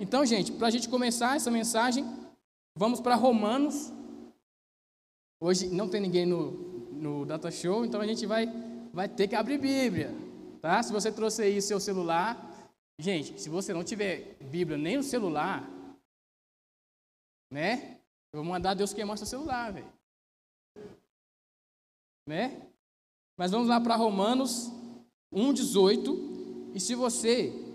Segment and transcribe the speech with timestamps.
[0.00, 2.04] Então, gente, para a gente começar essa mensagem,
[2.76, 3.92] vamos para Romanos.
[5.40, 6.52] Hoje não tem ninguém no,
[6.92, 8.46] no Data Show, então a gente vai,
[8.92, 10.14] vai ter que abrir Bíblia.
[10.60, 10.82] Tá?
[10.82, 12.46] Se você trouxe aí seu celular.
[13.00, 15.68] Gente, se você não tiver Bíblia nem no celular,
[17.52, 17.98] né?
[18.32, 19.92] Eu vou mandar Deus queimar seu celular, velho.
[22.26, 22.70] Né?
[23.36, 24.70] Mas vamos lá para Romanos
[25.32, 26.74] 1,18.
[26.74, 27.67] E se você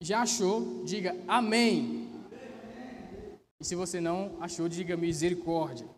[0.00, 2.08] já achou, diga amém.
[3.58, 5.88] E se você não achou, diga misericórdia.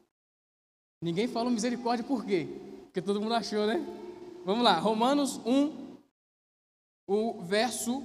[1.02, 2.46] Ninguém falou misericórdia por quê?
[2.84, 3.84] Porque todo mundo achou, né?
[4.44, 5.98] Vamos lá, Romanos 1,
[7.08, 8.02] o verso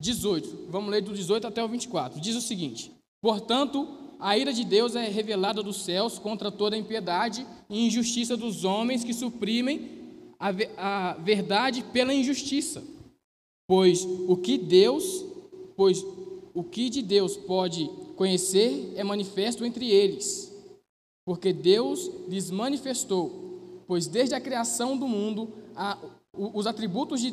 [0.00, 0.66] 18.
[0.68, 2.20] Vamos ler do 18 até o 24.
[2.20, 7.46] Diz o seguinte: Portanto, a ira de Deus é revelada dos céus contra toda impiedade
[7.68, 9.98] e injustiça dos homens que suprimem
[10.38, 12.82] a verdade pela injustiça.
[13.70, 15.24] Pois o que Deus,
[15.76, 16.04] pois
[16.52, 20.52] o que de Deus pode conhecer é manifesto entre eles,
[21.24, 25.96] porque Deus lhes manifestou, pois desde a criação do mundo a,
[26.32, 27.32] os atributos de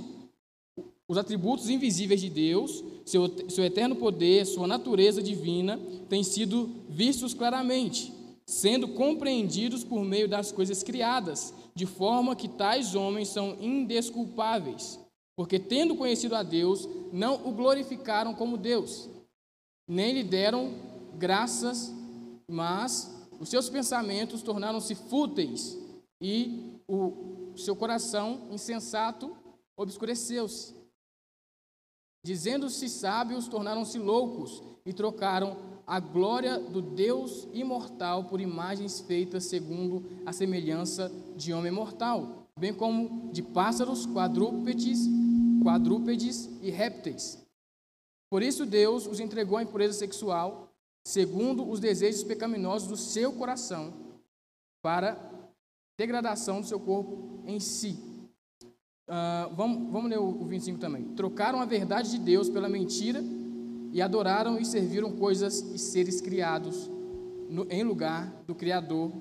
[1.10, 7.34] os atributos invisíveis de Deus, seu, seu eterno poder, sua natureza divina, têm sido vistos
[7.34, 8.14] claramente,
[8.46, 15.00] sendo compreendidos por meio das coisas criadas, de forma que tais homens são indesculpáveis,
[15.38, 19.08] porque, tendo conhecido a Deus, não o glorificaram como Deus,
[19.88, 20.74] nem lhe deram
[21.16, 21.94] graças,
[22.50, 25.78] mas os seus pensamentos tornaram-se fúteis
[26.20, 29.38] e o seu coração insensato
[29.78, 30.76] obscureceu-se.
[32.26, 40.04] Dizendo-se sábios, tornaram-se loucos e trocaram a glória do Deus imortal por imagens feitas segundo
[40.26, 45.08] a semelhança de homem mortal, bem como de pássaros, quadrúpedes,
[45.68, 47.38] quadrúpedes e répteis.
[48.30, 50.74] Por isso Deus os entregou à impureza sexual,
[51.06, 53.94] segundo os desejos pecaminosos do seu coração,
[54.82, 55.18] para
[56.00, 58.18] degradação do seu corpo em si
[59.08, 61.06] Uh, vamos, vamos ler o, o 25 também.
[61.16, 63.24] Trocaram a verdade de Deus pela mentira
[63.94, 66.90] e adoraram e serviram coisas e seres criados
[67.50, 69.14] no, em lugar do Criador,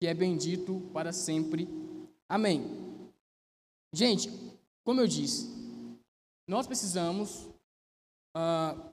[0.00, 1.68] que é bendito para sempre.
[2.26, 2.64] Amém.
[3.92, 4.32] Gente,
[4.82, 5.59] como eu disse,
[6.50, 7.48] nós precisamos
[8.36, 8.92] uh,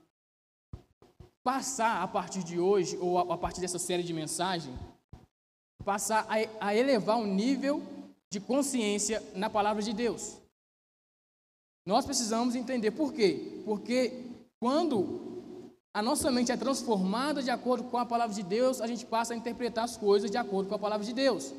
[1.42, 4.72] passar a partir de hoje, ou a, a, partir dessa série de mensagem,
[5.84, 7.82] passar a, a elevar o nível
[8.30, 10.38] de consciência na palavra de Deus.
[11.84, 13.60] Nós precisamos entender por quê?
[13.64, 14.24] Porque
[14.60, 15.50] quando
[15.92, 19.34] a nossa mente é transformada de acordo com a palavra de Deus, a gente passa
[19.34, 21.52] a interpretar as coisas de acordo com a palavra de Deus.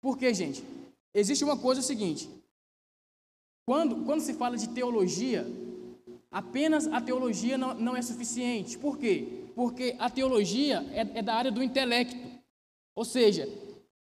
[0.00, 0.64] Por quê, gente?
[1.12, 2.30] Existe uma coisa seguinte:
[3.70, 5.46] quando, quando se fala de teologia,
[6.28, 8.76] apenas a teologia não, não é suficiente.
[8.76, 9.44] Por quê?
[9.54, 12.16] Porque a teologia é, é da área do intelecto.
[12.96, 13.48] Ou seja,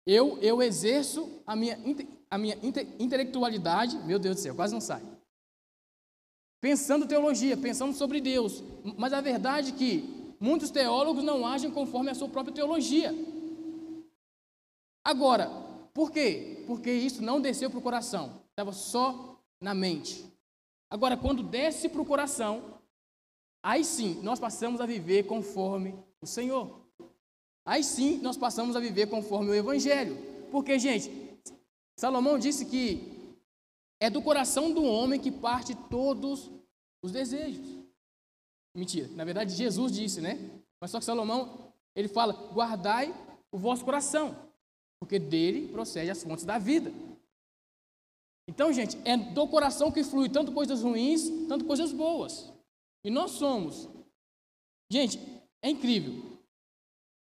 [0.07, 1.77] eu, eu exerço a minha,
[2.31, 2.57] a minha
[2.97, 5.03] intelectualidade, meu Deus do céu, quase não sai.
[6.61, 8.63] Pensando teologia, pensando sobre Deus.
[8.97, 13.13] Mas a verdade é que muitos teólogos não agem conforme a sua própria teologia.
[15.05, 15.51] Agora,
[15.93, 16.63] por quê?
[16.69, 20.25] Porque isso não desceu para o coração, estava só na mente.
[20.91, 22.81] Agora, quando desce para o coração,
[23.63, 26.87] aí sim nós passamos a viver conforme o Senhor.
[27.65, 30.17] Aí sim nós passamos a viver conforme o Evangelho.
[30.51, 31.11] Porque, gente,
[31.99, 33.37] Salomão disse que
[33.99, 36.51] é do coração do homem que parte todos
[37.03, 37.67] os desejos.
[38.75, 40.39] Mentira, na verdade Jesus disse, né?
[40.81, 43.15] Mas só que Salomão, ele fala: guardai
[43.51, 44.37] o vosso coração,
[45.01, 46.93] porque dele procede as fontes da vida.
[48.49, 52.53] Então, gente, é do coração que flui tanto coisas ruins, tanto coisas boas.
[53.05, 53.89] E nós somos.
[54.91, 55.19] Gente,
[55.63, 56.37] é incrível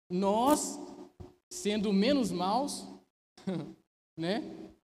[0.09, 0.79] nós,
[1.49, 2.85] sendo menos maus,
[4.17, 4.41] né,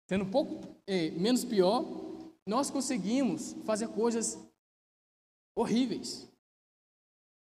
[0.06, 1.84] sendo um pouco é, menos pior,
[2.46, 4.38] nós conseguimos fazer coisas
[5.56, 6.28] horríveis.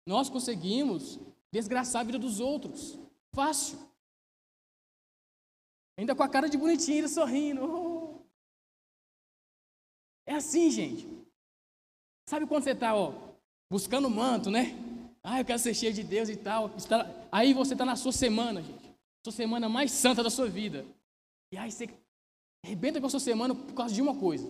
[0.06, 1.18] Nós conseguimos
[1.52, 2.98] desgraçar a vida dos outros.
[3.34, 3.78] Fácil.
[5.98, 7.62] Ainda com a cara de bonitinho, sorrindo.
[7.62, 7.87] Oh.
[10.28, 11.08] É assim, gente.
[12.28, 12.92] Sabe quando você está
[13.72, 14.74] buscando manto, né?
[15.22, 16.70] Ah, eu quero ser cheio de Deus e tal.
[17.32, 18.94] Aí você está na sua semana, gente.
[19.24, 20.84] Sua semana mais santa da sua vida.
[21.50, 21.88] E aí você
[22.62, 24.46] arrebenta com a sua semana por causa de uma coisa.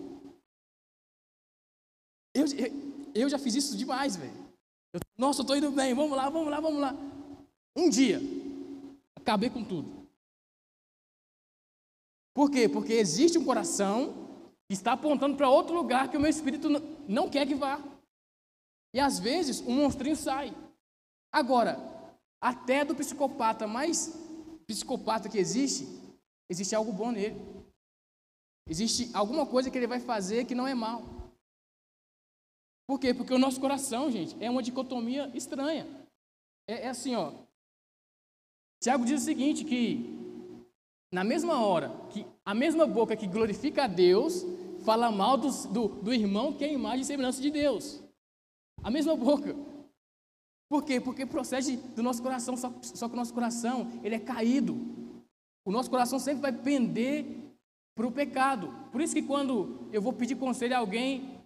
[2.35, 2.45] Eu,
[3.15, 4.49] eu já fiz isso demais, velho.
[5.17, 5.93] Nossa, eu estou indo bem.
[5.93, 6.93] Vamos lá, vamos lá, vamos lá.
[7.73, 8.19] Um dia,
[9.15, 10.05] acabei com tudo.
[12.33, 12.67] Por quê?
[12.67, 14.28] Porque existe um coração
[14.73, 16.69] está apontando para outro lugar que o meu espírito
[17.07, 17.81] não quer que vá.
[18.93, 20.53] E às vezes um monstrinho sai.
[21.31, 21.77] Agora,
[22.41, 24.15] até do psicopata mais
[24.67, 25.87] psicopata que existe,
[26.47, 27.35] existe algo bom nele.
[28.67, 31.03] Existe alguma coisa que ele vai fazer que não é mal.
[32.87, 33.13] Por quê?
[33.13, 35.87] Porque o nosso coração, gente, é uma dicotomia estranha.
[36.67, 37.33] É, é assim, ó.
[38.79, 40.15] Tiago diz o seguinte, que
[41.11, 44.43] na mesma hora que a mesma boca que glorifica a Deus
[44.83, 48.01] fala mal do, do, do irmão que é a imagem e semelhança de Deus.
[48.81, 49.55] A mesma boca.
[50.67, 50.99] Por quê?
[50.99, 54.79] Porque procede do nosso coração, só, só que o nosso coração, ele é caído.
[55.63, 57.23] O nosso coração sempre vai pender
[57.95, 58.73] para o pecado.
[58.91, 61.39] Por isso que quando eu vou pedir conselho a alguém,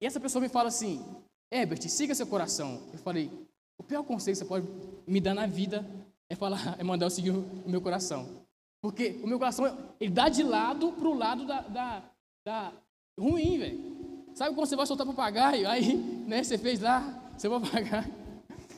[0.00, 1.04] e essa pessoa me fala assim,
[1.52, 2.82] Herbert, siga seu coração.
[2.92, 3.30] Eu falei,
[3.78, 4.66] o pior conselho que você pode
[5.06, 5.88] me dar na vida
[6.28, 8.41] é falar, é mandar eu seguir o meu coração.
[8.82, 12.02] Porque o meu coração, ele dá de lado para o lado da, da,
[12.44, 12.72] da
[13.18, 14.26] ruim, velho.
[14.34, 15.68] Sabe quando você vai soltar papagaio?
[15.68, 17.00] Aí, né, você fez lá,
[17.38, 18.10] você vai pagar.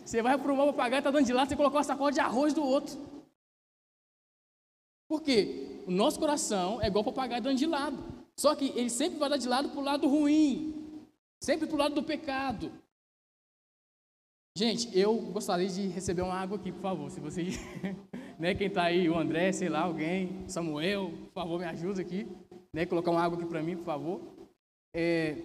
[0.04, 2.52] Você vai para o papagaio, está dando de lado, você colocou uma sacola de arroz
[2.52, 2.98] do outro.
[5.08, 5.82] Por quê?
[5.86, 8.02] O nosso coração é igual o papagaio dando de lado.
[8.36, 10.74] Só que ele sempre vai dar de lado para o lado ruim.
[11.42, 12.70] Sempre para o lado do pecado.
[14.56, 17.10] Gente, eu gostaria de receber uma água aqui, por favor.
[17.10, 17.58] Se vocês,
[18.38, 22.26] né, quem está aí, o André, sei lá, alguém, Samuel, por favor, me ajuda aqui,
[22.72, 24.20] né, colocar uma água aqui para mim, por favor.
[24.94, 25.36] É,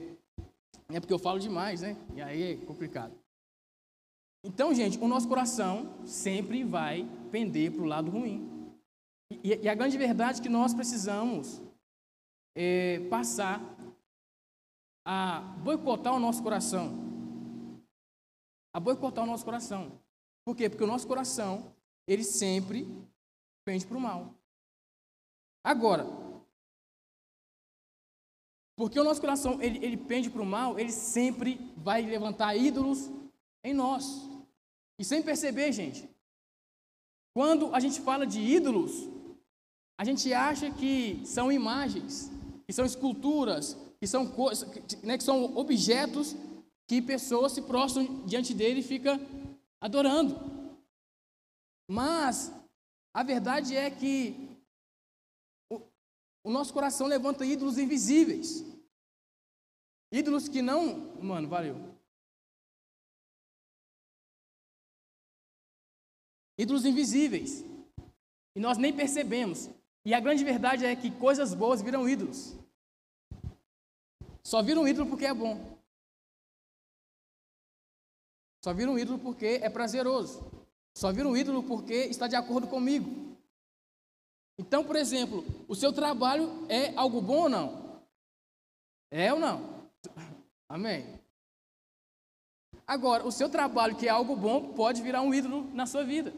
[0.90, 1.96] é porque eu falo demais, né?
[2.16, 3.14] E aí é complicado.
[4.44, 8.72] Então, gente, o nosso coração sempre vai pender para o lado ruim.
[9.44, 11.62] E, e, a grande verdade é que nós precisamos
[12.56, 13.62] é, passar
[15.06, 17.10] a boicotar o nosso coração
[18.74, 20.00] a boicotar o nosso coração.
[20.46, 20.70] Por quê?
[20.70, 21.74] Porque o nosso coração,
[22.12, 22.88] ele sempre
[23.64, 24.34] pende para o mal.
[25.64, 26.08] Agora,
[28.76, 33.12] porque o nosso coração, ele, ele pende para o mal, ele sempre vai levantar ídolos
[33.64, 34.28] em nós.
[34.98, 36.10] E sem perceber, gente,
[37.32, 39.08] quando a gente fala de ídolos,
[39.96, 42.32] a gente acha que são imagens,
[42.66, 44.34] que são esculturas, que são,
[45.04, 46.36] né, que são objetos
[46.88, 49.20] que pessoas se prostram diante dele e fica
[49.80, 50.59] adorando.
[51.92, 52.54] Mas
[53.12, 54.48] a verdade é que
[55.68, 55.82] o,
[56.44, 58.64] o nosso coração levanta ídolos invisíveis.
[60.12, 61.20] Ídolos que não.
[61.20, 61.76] Mano, valeu.
[66.60, 67.64] Ídolos invisíveis.
[68.56, 69.68] E nós nem percebemos.
[70.06, 72.56] E a grande verdade é que coisas boas viram ídolos.
[74.44, 75.80] Só viram ídolo porque é bom.
[78.64, 80.59] Só vira um ídolo porque é prazeroso.
[80.96, 83.38] Só vira um ídolo porque está de acordo comigo.
[84.60, 88.02] Então, por exemplo, o seu trabalho é algo bom ou não?
[89.12, 89.88] É ou não?
[90.68, 91.20] Amém.
[92.86, 96.34] Agora, o seu trabalho, que é algo bom, pode virar um ídolo na sua vida.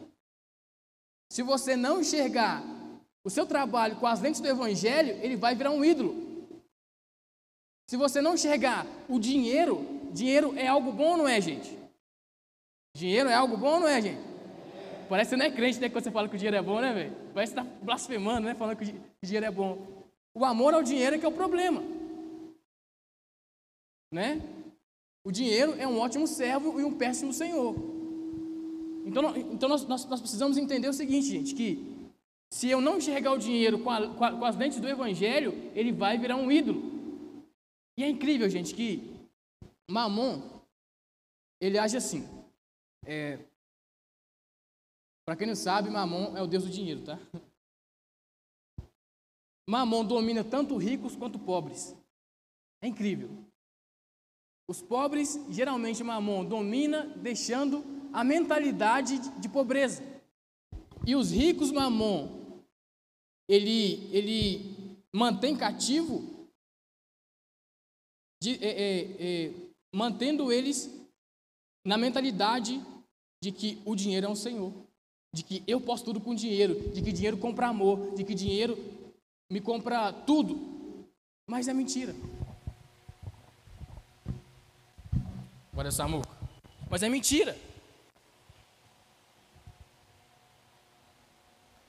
[1.31, 2.61] Se você não enxergar
[3.23, 6.13] o seu trabalho com as lentes do Evangelho, ele vai virar um ídolo.
[7.89, 11.77] Se você não enxergar o dinheiro, dinheiro é algo bom ou não é, gente?
[12.95, 14.30] Dinheiro é algo bom, não é, gente?
[15.11, 15.89] Parece que você não é crente, né?
[15.89, 17.13] Quando você fala que o dinheiro é bom, né, velho?
[17.33, 18.55] Parece que está blasfemando, né?
[18.55, 20.05] Falando que o dinheiro é bom.
[20.33, 21.83] O amor ao dinheiro é que é o problema.
[24.13, 24.41] Né?
[25.25, 27.75] O dinheiro é um ótimo servo e um péssimo senhor.
[29.05, 32.09] Então, então nós, nós, nós precisamos entender o seguinte, gente, que
[32.49, 35.51] se eu não enxergar o dinheiro com, a, com, a, com as lentes do evangelho,
[35.75, 36.89] ele vai virar um ídolo.
[37.99, 39.13] E é incrível, gente, que
[39.89, 40.41] Mamon,
[41.59, 42.25] ele age assim.
[43.05, 43.39] É,
[45.25, 47.19] Para quem não sabe, Mamon é o deus do dinheiro, tá?
[49.69, 51.95] Mamon domina tanto ricos quanto pobres.
[52.81, 53.29] É incrível.
[54.67, 60.03] Os pobres, geralmente, Mamon domina deixando a mentalidade de pobreza.
[61.05, 62.63] E os ricos, Mamon,
[63.47, 66.47] ele, ele mantém cativo,
[68.41, 69.53] de, é, é, é,
[69.93, 70.89] mantendo eles
[71.85, 72.81] na mentalidade
[73.43, 74.73] de que o dinheiro é um senhor,
[75.33, 78.77] de que eu posso tudo com dinheiro, de que dinheiro compra amor, de que dinheiro
[79.49, 81.07] me compra tudo.
[81.47, 82.13] Mas é mentira.
[85.75, 86.29] Olha, Samuca.
[86.89, 87.57] Mas é mentira.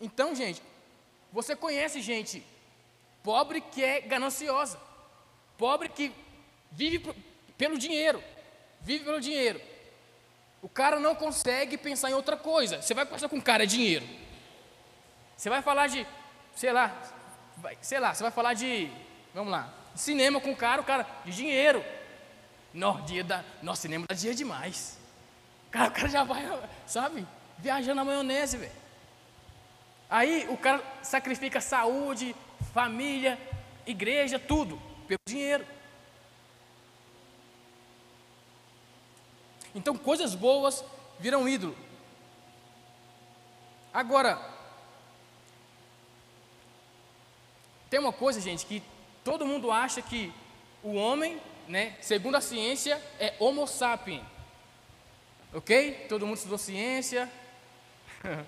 [0.00, 0.62] Então, gente,
[1.32, 2.44] você conhece gente
[3.22, 4.80] pobre que é gananciosa,
[5.56, 6.12] pobre que
[6.70, 7.14] vive
[7.56, 8.22] pelo dinheiro,
[8.80, 9.60] vive pelo dinheiro.
[10.62, 12.80] O cara não consegue pensar em outra coisa.
[12.80, 14.06] Você vai conversar com o cara, é dinheiro.
[15.36, 16.06] Você vai falar de,
[16.54, 16.96] sei lá,
[17.58, 18.88] vai, sei lá, você vai falar de,
[19.34, 21.84] vamos lá, Cinema com o cara, o cara, de dinheiro.
[23.06, 24.98] Dia da, nossa, cinema dá dinheiro demais.
[25.70, 26.42] Cara, o cara já vai,
[26.86, 27.26] sabe,
[27.58, 28.72] viajando na maionese, velho.
[30.08, 32.34] Aí o cara sacrifica saúde,
[32.72, 33.38] família,
[33.86, 35.66] igreja, tudo, pelo dinheiro.
[39.74, 40.84] Então coisas boas
[41.18, 41.76] viram ídolo.
[43.92, 44.40] Agora,
[47.90, 48.82] tem uma coisa, gente, que
[49.22, 50.32] todo mundo acha que
[50.82, 54.22] o homem, né, segundo a ciência, é Homo sapiens.
[55.52, 56.06] Ok?
[56.08, 57.30] Todo mundo estudou ciência.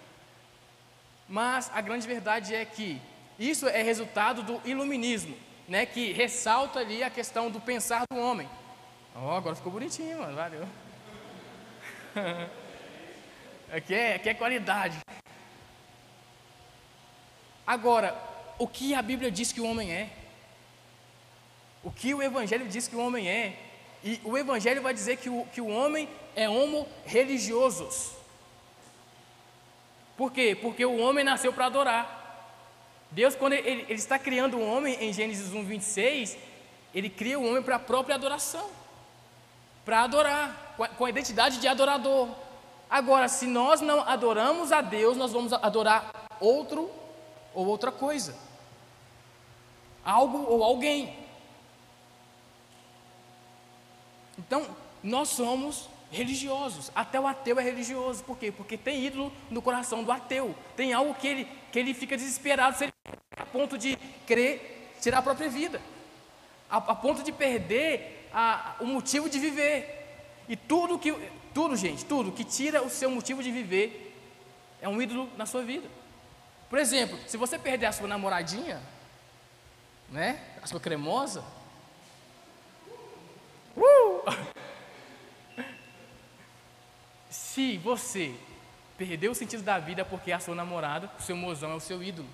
[1.28, 3.00] Mas a grande verdade é que
[3.38, 5.36] isso é resultado do iluminismo,
[5.68, 8.48] né, que ressalta ali a questão do pensar do homem.
[9.14, 10.66] Oh, agora ficou bonitinho, mano, valeu.
[13.72, 14.98] aqui, é, aqui é qualidade.
[17.66, 18.16] Agora,
[18.58, 20.10] o que a Bíblia diz que o homem é?
[21.82, 23.58] O que o Evangelho diz que o homem é?
[24.02, 28.12] E o Evangelho vai dizer que o, que o homem é homo religiosos.
[30.16, 30.56] Por quê?
[30.60, 32.22] Porque o homem nasceu para adorar.
[33.10, 36.36] Deus, quando ele, ele, está criando o homem em Gênesis 1, 26,
[36.94, 38.83] ele cria o homem para a própria adoração
[39.84, 42.28] para adorar, com a identidade de adorador.
[42.88, 46.90] Agora, se nós não adoramos a Deus, nós vamos adorar outro
[47.52, 48.36] ou outra coisa,
[50.04, 51.18] algo ou alguém.
[54.38, 54.66] Então,
[55.02, 56.90] nós somos religiosos.
[56.94, 58.24] Até o ateu é religioso.
[58.24, 58.50] Por quê?
[58.50, 60.54] Porque tem ídolo no coração do ateu.
[60.76, 62.92] Tem algo que ele, que ele fica desesperado se ele,
[63.36, 65.80] a ponto de querer tirar a própria vida,
[66.70, 70.00] a, a ponto de perder a, o motivo de viver.
[70.48, 71.12] E tudo que,
[71.54, 74.14] tudo, gente, tudo que tira o seu motivo de viver
[74.82, 75.88] é um ídolo na sua vida.
[76.68, 78.82] Por exemplo, se você perder a sua namoradinha,
[80.10, 81.44] né, a sua cremosa,
[83.76, 84.24] uh!
[87.30, 88.34] se você
[88.98, 92.02] perdeu o sentido da vida porque a sua namorada, o seu mozão é o seu
[92.02, 92.28] ídolo.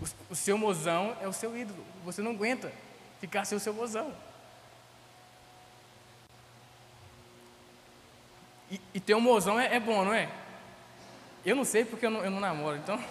[0.00, 1.84] O, o seu mozão é o seu ídolo.
[2.04, 2.70] Você não aguenta
[3.20, 4.12] ficar sem o seu mozão.
[8.70, 10.28] E, e ter um mozão é, é, bom, não é?
[11.44, 13.02] Eu não sei porque eu não, eu não namoro, então.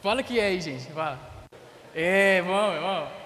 [0.00, 0.90] Fala que é aí, gente.
[0.92, 1.18] Fala.
[1.94, 3.22] É, bom, bom.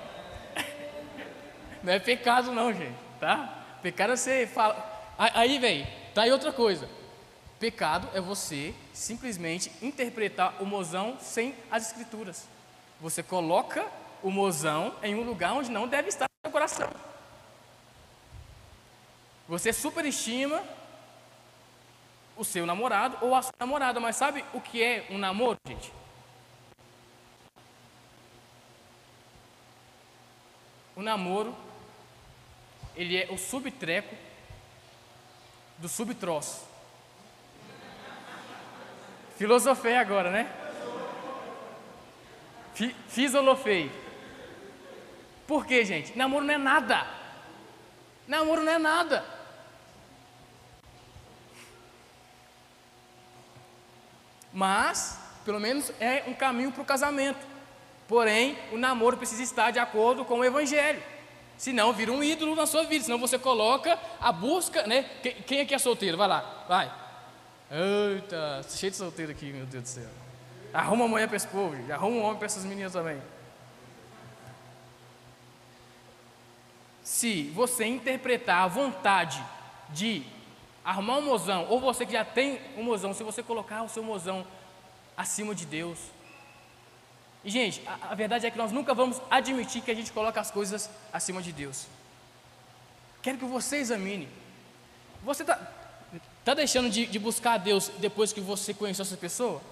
[1.86, 3.64] Não é pecado, não, gente, tá?
[3.80, 5.14] Pecado é você fala.
[5.16, 6.88] Aí, vem, tá aí outra coisa.
[7.60, 12.48] Pecado é você simplesmente interpretar o mozão sem as escrituras.
[13.00, 13.86] Você coloca
[14.26, 16.90] o mozão em um lugar onde não deve estar no seu coração.
[19.46, 20.64] Você superestima
[22.36, 25.92] o seu namorado ou a sua namorada, mas sabe o que é um namoro, gente?
[30.96, 31.54] O namoro,
[32.96, 34.16] ele é o subtreco
[35.78, 36.66] do subtroço.
[39.36, 40.52] Filosofei agora, né?
[43.06, 44.05] Fisolofei.
[45.46, 46.16] Por quê, gente?
[46.16, 47.06] Namoro não é nada.
[48.26, 49.24] Namoro não é nada.
[54.52, 57.46] Mas, pelo menos, é um caminho para o casamento.
[58.08, 61.02] Porém, o namoro precisa estar de acordo com o Evangelho.
[61.58, 63.04] Senão vira um ídolo na sua vida.
[63.04, 65.04] Senão você coloca a busca, né?
[65.46, 66.16] Quem aqui é solteiro?
[66.16, 66.92] Vai lá, vai.
[67.70, 70.08] Eita, cheio de solteiro aqui, meu Deus do céu.
[70.72, 73.20] Arruma uma mulher para esse povo, arruma um homem para essas meninas também.
[77.16, 79.42] Se você interpretar a vontade
[79.88, 80.22] de
[80.84, 84.02] arrumar um mozão, ou você que já tem um mozão, se você colocar o seu
[84.02, 84.46] mozão
[85.16, 85.98] acima de Deus.
[87.42, 90.38] E, gente, a, a verdade é que nós nunca vamos admitir que a gente coloca
[90.38, 91.86] as coisas acima de Deus.
[93.22, 94.28] Quero que você examine.
[95.24, 95.58] Você está
[96.44, 99.62] tá deixando de, de buscar a Deus depois que você conheceu essa pessoa?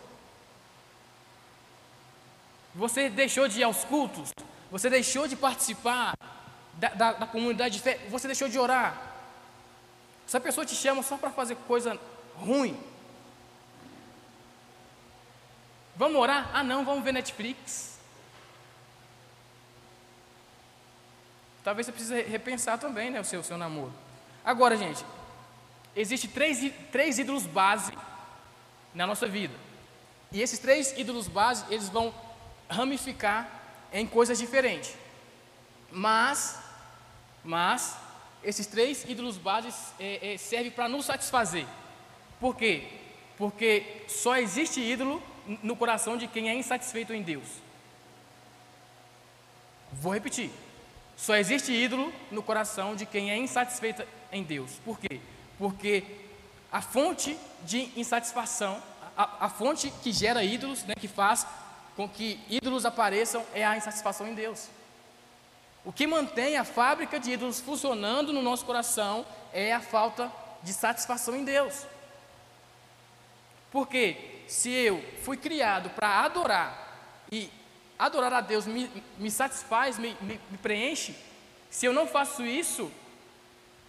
[2.74, 4.30] Você deixou de ir aos cultos?
[4.70, 6.14] Você deixou de participar
[6.76, 7.98] da, da, da comunidade de fé?
[8.08, 9.12] Você deixou de orar?
[10.26, 11.98] Se a pessoa te chama só para fazer coisa
[12.36, 12.78] ruim,
[15.96, 16.50] vamos orar?
[16.52, 17.98] Ah, não, vamos ver Netflix.
[21.62, 23.92] Talvez você precise repensar também né, o seu, seu namoro.
[24.44, 25.04] Agora, gente,
[25.96, 27.92] existem três, três ídolos base
[28.94, 29.54] na nossa vida.
[30.30, 32.14] E esses três ídolos base, eles vão
[32.68, 33.48] ramificar
[33.92, 34.94] em coisas diferentes.
[35.90, 36.58] Mas,
[37.44, 37.96] mas,
[38.42, 41.66] esses três ídolos bases é, é, servem para nos satisfazer.
[42.40, 42.88] Por quê?
[43.36, 45.22] Porque só existe ídolo
[45.62, 47.46] no coração de quem é insatisfeito em Deus.
[49.92, 50.50] Vou repetir.
[51.16, 54.72] Só existe ídolo no coração de quem é insatisfeito em Deus.
[54.84, 55.20] Por quê?
[55.58, 56.04] Porque
[56.72, 58.82] a fonte de insatisfação,
[59.16, 61.46] a, a fonte que gera ídolos, né, que faz
[61.94, 64.68] com que ídolos apareçam, é a insatisfação em Deus.
[65.84, 70.72] O que mantém a fábrica de ídolos funcionando no nosso coração é a falta de
[70.72, 71.86] satisfação em Deus.
[73.70, 74.16] Porque
[74.48, 77.50] se eu fui criado para adorar e
[77.98, 81.14] adorar a Deus me, me satisfaz, me, me, me preenche,
[81.68, 82.90] se eu não faço isso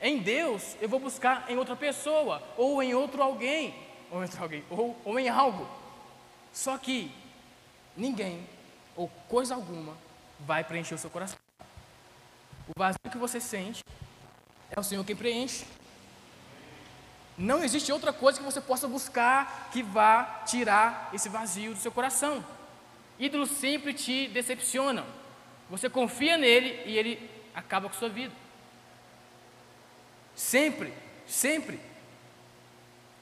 [0.01, 3.73] em Deus, eu vou buscar em outra pessoa, ou em outro alguém,
[4.11, 5.67] ou em alguém, ou, ou em algo.
[6.51, 7.11] Só que
[7.95, 8.47] ninguém,
[8.95, 9.95] ou coisa alguma,
[10.39, 11.44] vai preencher o seu coração.
[12.67, 13.83] O vazio que você sente
[14.71, 15.65] é o Senhor quem preenche.
[17.37, 21.91] Não existe outra coisa que você possa buscar que vá tirar esse vazio do seu
[21.91, 22.43] coração.
[23.19, 25.05] Ídolos sempre te decepcionam.
[25.69, 28.33] Você confia nele e ele acaba com a sua vida.
[30.35, 30.93] Sempre,
[31.27, 31.79] sempre.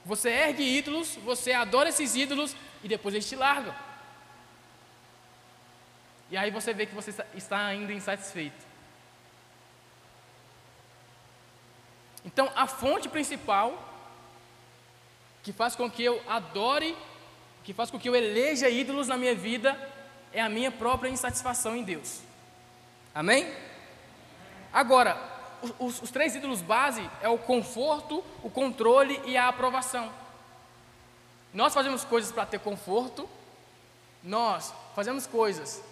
[0.06, 3.74] Você ergue ídolos, você adora esses ídolos e depois eles te largam.
[6.30, 8.73] E aí você vê que você está ainda insatisfeito.
[12.26, 13.90] Então, a fonte principal
[15.42, 16.96] que faz com que eu adore,
[17.64, 19.78] que faz com que eu eleja ídolos na minha vida,
[20.32, 22.22] é a minha própria insatisfação em Deus.
[23.14, 23.54] Amém?
[24.72, 25.18] Agora,
[25.78, 30.12] os, os três ídolos base é o conforto, o controle e a aprovação.
[31.54, 33.30] Nós fazemos coisas para ter conforto,
[34.24, 35.84] nós fazemos coisas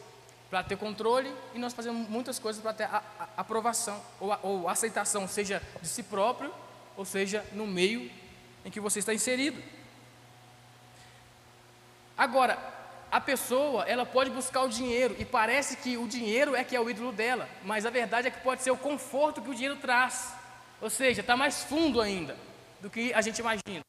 [0.51, 4.39] para ter controle e nós fazemos muitas coisas para ter a, a, aprovação ou, a,
[4.43, 6.53] ou aceitação, seja de si próprio,
[6.97, 8.11] ou seja no meio
[8.65, 9.63] em que você está inserido.
[12.17, 12.59] Agora,
[13.09, 16.81] a pessoa, ela pode buscar o dinheiro e parece que o dinheiro é que é
[16.81, 19.77] o ídolo dela, mas a verdade é que pode ser o conforto que o dinheiro
[19.77, 20.33] traz.
[20.81, 22.35] Ou seja, está mais fundo ainda
[22.81, 23.85] do que a gente imagina.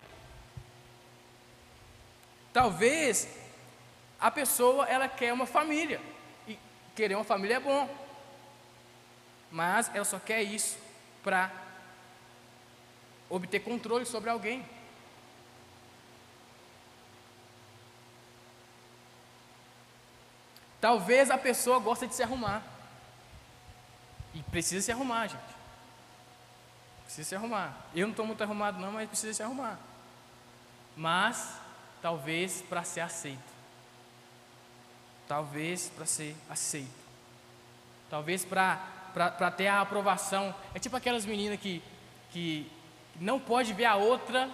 [2.53, 3.27] Talvez
[4.21, 6.01] a pessoa ela quer uma família
[6.95, 7.89] querer uma família é bom,
[9.51, 10.79] mas ela só quer isso
[11.23, 11.51] para
[13.29, 14.65] obter controle sobre alguém.
[20.81, 22.61] Talvez a pessoa goste de se arrumar.
[24.35, 25.55] E precisa se arrumar, gente.
[27.05, 27.77] Precisa se arrumar.
[27.95, 29.79] Eu não estou muito arrumado não, mas precisa se arrumar.
[30.97, 31.57] Mas,
[32.01, 33.52] talvez para ser aceito.
[35.33, 36.92] Talvez para ser aceito.
[38.11, 40.55] Talvez para ter a aprovação.
[40.75, 41.83] É tipo aquelas meninas que,
[42.31, 42.71] que
[43.18, 44.51] não pode ver a outra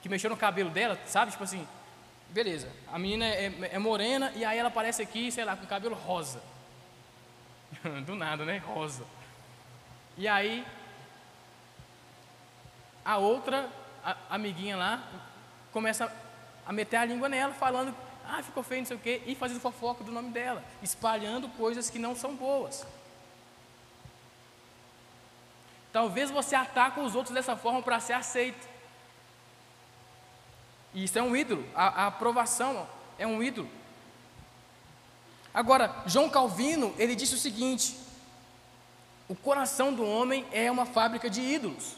[0.00, 1.32] que mexeu no cabelo dela, sabe?
[1.32, 1.68] Tipo assim,
[2.30, 5.94] beleza, a menina é, é morena e aí ela aparece aqui, sei lá, com cabelo
[5.94, 6.42] rosa.
[8.06, 8.62] Do nada, né?
[8.64, 9.04] Rosa.
[10.16, 10.64] E aí,
[13.04, 13.68] a outra
[14.02, 15.06] a, amiguinha lá
[15.70, 16.10] começa
[16.64, 17.94] a meter a língua nela, falando,
[18.26, 21.90] ah, ficou feio, não sei o quê, e fazendo fofoca do nome dela, espalhando coisas
[21.90, 22.86] que não são boas.
[25.92, 28.66] Talvez você ataque os outros dessa forma para ser aceito.
[30.94, 31.66] E isso é um ídolo.
[31.74, 33.68] A, a aprovação é um ídolo.
[35.52, 37.96] Agora, João Calvino, ele disse o seguinte:
[39.28, 41.96] o coração do homem é uma fábrica de ídolos.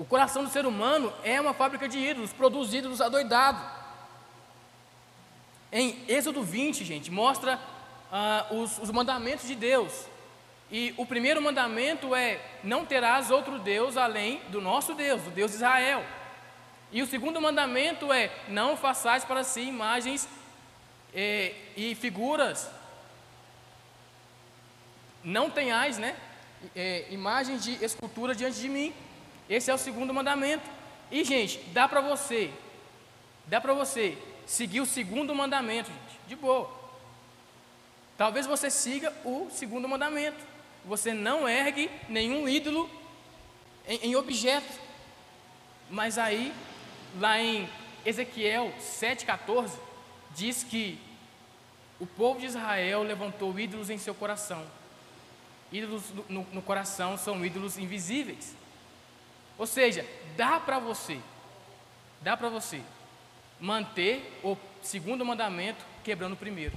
[0.00, 3.62] O coração do ser humano é uma fábrica de ídolos, produz ídolos adoidados.
[5.70, 7.60] Em Êxodo 20, gente, mostra
[8.10, 10.06] ah, os, os mandamentos de Deus.
[10.72, 15.50] E o primeiro mandamento é: não terás outro Deus além do nosso Deus, do Deus
[15.50, 16.02] de Israel.
[16.90, 20.26] E o segundo mandamento é: não façais para si imagens
[21.14, 22.70] eh, e figuras.
[25.22, 26.16] Não tenhais, né?
[26.74, 28.94] Eh, imagens de escultura diante de mim.
[29.50, 30.62] Esse é o segundo mandamento.
[31.10, 32.52] E, gente, dá para você,
[33.46, 36.70] dá para você seguir o segundo mandamento, gente, de boa.
[38.16, 40.38] Talvez você siga o segundo mandamento.
[40.84, 42.88] Você não ergue nenhum ídolo
[43.88, 44.78] em, em objeto.
[45.90, 46.54] Mas aí,
[47.18, 47.68] lá em
[48.06, 49.72] Ezequiel 7,14,
[50.32, 50.96] diz que
[51.98, 54.64] o povo de Israel levantou ídolos em seu coração.
[55.72, 58.54] Ídolos no, no coração são ídolos invisíveis.
[59.60, 60.06] Ou seja,
[60.38, 61.20] dá para você,
[62.22, 62.80] dá para você
[63.60, 66.74] manter o segundo mandamento quebrando o primeiro.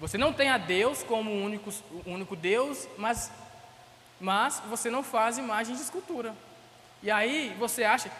[0.00, 1.68] Você não tem a Deus como o único,
[2.06, 3.30] o único Deus, mas,
[4.18, 6.34] mas você não faz imagens de escultura.
[7.02, 8.10] E aí você acha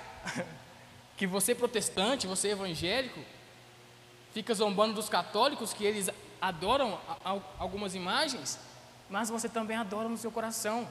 [1.16, 3.20] que você protestante, você evangélico,
[4.34, 7.00] fica zombando dos católicos que eles adoram
[7.58, 8.58] algumas imagens,
[9.08, 10.86] mas você também adora no seu coração.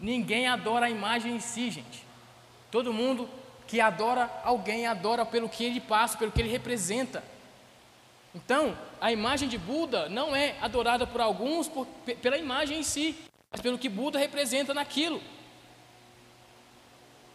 [0.00, 2.06] Ninguém adora a imagem em si, gente.
[2.70, 3.28] Todo mundo
[3.66, 7.22] que adora alguém adora pelo que ele passa, pelo que ele representa.
[8.34, 11.86] Então, a imagem de Buda não é adorada por alguns por,
[12.22, 13.16] pela imagem em si,
[13.50, 15.20] mas pelo que Buda representa naquilo.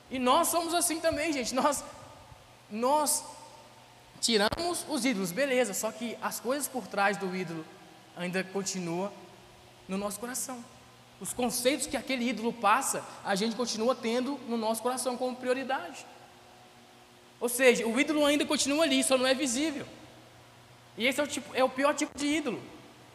[0.09, 1.53] E nós somos assim também, gente.
[1.53, 1.83] Nós,
[2.69, 3.23] nós
[4.21, 7.65] tiramos os ídolos, beleza, só que as coisas por trás do ídolo
[8.15, 9.11] ainda continuam
[9.87, 10.63] no nosso coração.
[11.19, 16.05] Os conceitos que aquele ídolo passa, a gente continua tendo no nosso coração como prioridade.
[17.39, 19.85] Ou seja, o ídolo ainda continua ali, só não é visível.
[20.97, 22.61] E esse é o, tipo, é o pior tipo de ídolo.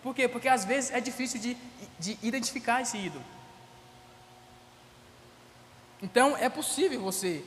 [0.02, 0.28] Por quê?
[0.28, 1.56] Porque às vezes é difícil de,
[1.98, 3.24] de identificar esse ídolo.
[6.02, 7.44] Então é possível você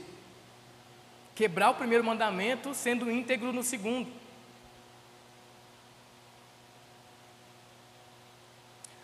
[1.33, 4.11] quebrar o primeiro mandamento sendo íntegro no segundo.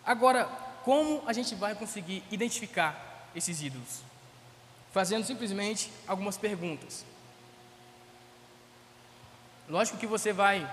[0.04, 0.48] Agora,
[0.84, 4.02] como a gente vai conseguir identificar esses ídolos?
[4.92, 7.04] Fazendo simplesmente algumas perguntas.
[9.68, 10.68] Lógico que você vai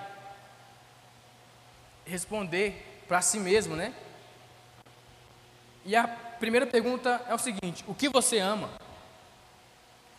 [2.05, 3.93] responder para si mesmo, né?
[5.85, 8.69] E a primeira pergunta é o seguinte: o que você ama?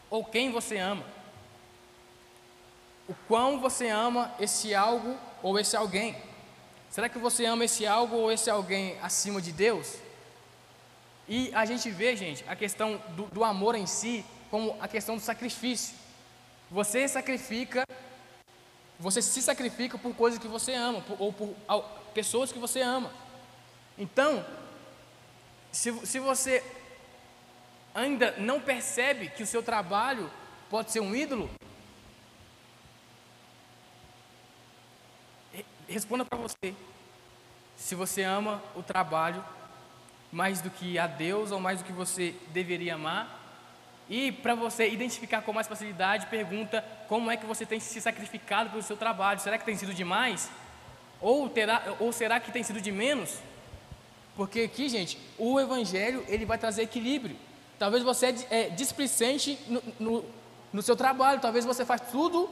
[0.09, 1.05] Ou quem você ama?
[3.09, 6.28] O quão você ama esse algo ou esse alguém?
[6.91, 9.97] Será que você ama esse algo ou esse alguém acima de Deus?
[11.29, 15.17] E a gente vê, gente, a questão do, do amor em si como a questão
[15.17, 15.95] do sacrifício.
[16.71, 17.85] Você sacrifica
[18.99, 21.55] você se sacrifica por coisas que você ama, por, ou por
[22.13, 23.13] pessoas que você ama.
[23.97, 24.45] Então,
[25.71, 26.65] se, se você
[27.95, 30.29] ainda não percebe que o seu trabalho
[30.69, 31.49] pode ser um ídolo,
[35.89, 36.75] responda para você.
[37.77, 39.45] Se você ama o trabalho
[40.31, 43.39] mais do que a Deus ou mais do que você deveria amar,
[44.09, 48.71] e para você identificar com mais facilidade, pergunta como é que você tem se sacrificado
[48.71, 49.39] pelo seu trabalho.
[49.39, 50.51] Será que tem sido demais?
[51.21, 53.39] Ou, terá, ou será que tem sido de menos?
[54.35, 57.37] Porque aqui, gente, o Evangelho ele vai trazer equilíbrio.
[57.79, 60.25] Talvez você é, é displicente no, no,
[60.73, 62.49] no seu trabalho, talvez você faz tudo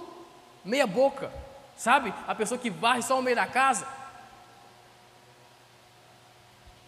[0.64, 1.32] meia boca,
[1.76, 2.12] sabe?
[2.26, 3.86] A pessoa que varre só o meio da casa.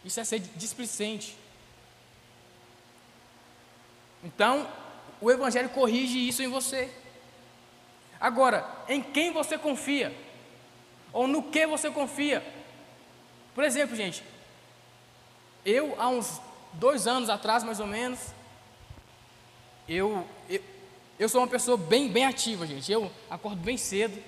[0.04, 1.36] Isso é ser displicente.
[4.24, 4.66] Então,
[5.20, 6.90] o Evangelho corrige isso em você.
[8.20, 10.16] Agora, em quem você confia?
[11.12, 12.44] Ou no que você confia?
[13.54, 14.22] Por exemplo, gente,
[15.64, 16.40] eu há uns
[16.72, 18.18] dois anos atrás, mais ou menos,
[19.88, 20.62] eu, eu,
[21.18, 22.90] eu sou uma pessoa bem, bem ativa, gente.
[22.90, 24.22] Eu acordo bem cedo,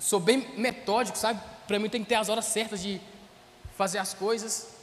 [0.00, 1.40] sou bem metódico, sabe?
[1.68, 3.00] Para mim tem que ter as horas certas de
[3.76, 4.74] fazer as coisas.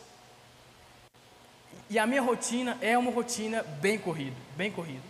[1.90, 5.04] E a minha rotina é uma rotina bem corrida, bem corrida.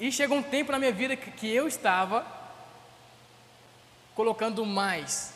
[0.00, 2.26] E chegou um tempo na minha vida que, que eu estava
[4.14, 5.32] colocando mais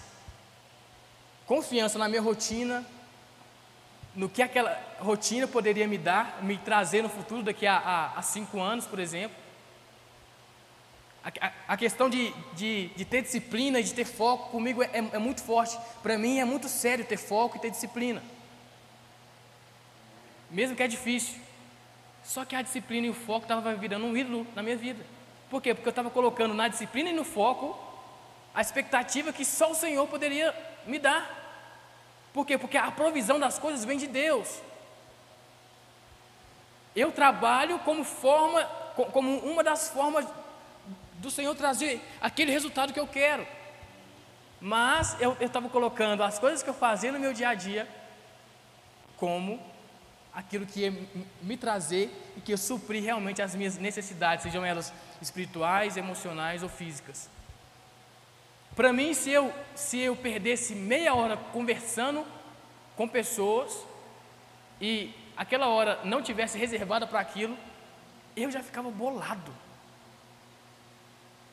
[1.47, 2.85] confiança na minha rotina,
[4.15, 8.23] no que aquela rotina poderia me dar, me trazer no futuro, daqui a, a, a
[8.23, 9.46] cinco anos, por exemplo.
[11.27, 14.91] A, a, a questão de, de, de, ter disciplina e de ter foco comigo é,
[15.13, 15.77] é muito forte.
[16.03, 18.23] Para mim é muito sério ter foco e ter disciplina
[20.51, 21.41] mesmo que é difícil.
[22.25, 25.05] Só que a disciplina e o foco estavam virando um ídolo na minha vida.
[25.51, 25.75] Por quê?
[25.75, 27.79] Porque eu estava colocando na disciplina e no foco
[28.55, 30.55] a expectativa que só o Senhor poderia
[30.87, 31.45] me dar.
[32.33, 32.59] Por quê?
[32.59, 34.61] Porque a provisão das coisas vem de Deus.
[36.95, 38.65] Eu trabalho como forma,
[39.13, 40.27] como uma das formas
[41.19, 43.47] do Senhor trazer aquele resultado que eu quero.
[44.61, 47.89] Mas eu estava colocando as coisas que eu fazia no meu dia a dia
[49.17, 49.61] como
[50.33, 51.09] aquilo que ia
[51.43, 56.69] me trazer e que ia suprir realmente as minhas necessidades, sejam elas espirituais, emocionais ou
[56.69, 57.31] físicas.
[58.75, 62.27] Para mim, se eu, se eu perdesse meia hora conversando
[62.95, 63.75] com pessoas
[64.79, 67.57] e aquela hora não tivesse reservada para aquilo,
[68.37, 69.51] eu já ficava bolado.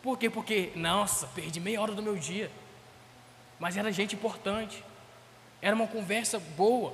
[0.03, 0.29] Por quê?
[0.29, 2.51] Porque, nossa, perdi meia hora do meu dia.
[3.57, 4.83] Mas era gente importante.
[5.61, 6.93] Era uma conversa boa.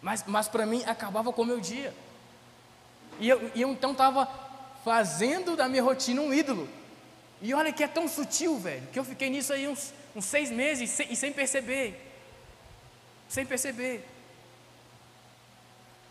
[0.00, 1.92] Mas, mas para mim acabava com o meu dia.
[3.18, 4.28] E eu, e eu então estava
[4.84, 6.68] fazendo da minha rotina um ídolo.
[7.40, 10.48] E olha que é tão sutil, velho, que eu fiquei nisso aí uns, uns seis
[10.48, 12.00] meses sem, e sem perceber.
[13.28, 14.08] Sem perceber.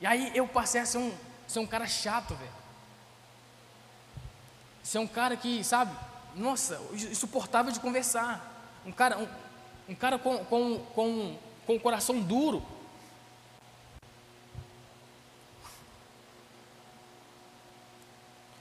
[0.01, 1.13] E aí eu passei a ser um,
[1.47, 2.60] ser um cara chato, velho.
[4.83, 5.95] Você é um cara que, sabe,
[6.35, 8.47] nossa, insuportável de conversar.
[8.85, 9.27] Um cara, um,
[9.89, 12.65] um cara com, com, com, com o coração duro.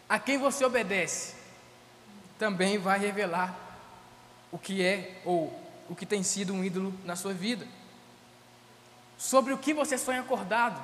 [0.08, 1.36] A quem você obedece
[2.38, 3.54] também vai revelar
[4.50, 5.56] o que é ou
[5.88, 7.66] o que tem sido um ídolo na sua vida.
[9.16, 10.82] Sobre o que você sonha acordado.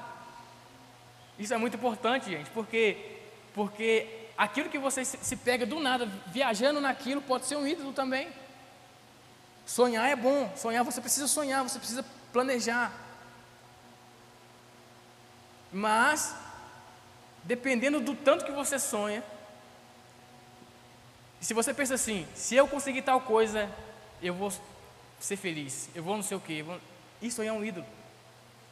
[1.38, 3.14] Isso é muito importante, gente, porque
[3.52, 8.28] porque aquilo que você se pega do nada viajando naquilo pode ser um ídolo também.
[9.64, 12.92] Sonhar é bom, sonhar você precisa sonhar, você precisa planejar.
[15.72, 16.34] Mas
[17.42, 19.22] dependendo do tanto que você sonha,
[21.40, 23.70] se você pensa assim, se eu conseguir tal coisa,
[24.22, 24.52] eu vou
[25.18, 26.80] ser feliz, eu vou não sei o quê, vou...
[27.22, 27.86] isso aí é um ídolo.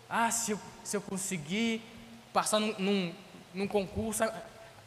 [0.08, 1.82] Ah, se eu, se eu conseguir
[2.32, 3.14] passar num, num,
[3.54, 4.24] num concurso,